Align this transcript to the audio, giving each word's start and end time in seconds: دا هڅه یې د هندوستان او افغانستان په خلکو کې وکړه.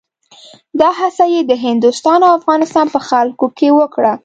دا 0.79 0.89
هڅه 0.99 1.25
یې 1.33 1.41
د 1.45 1.51
هندوستان 1.65 2.19
او 2.25 2.31
افغانستان 2.39 2.85
په 2.95 2.99
خلکو 3.07 3.45
کې 3.57 3.67
وکړه. 3.79 4.13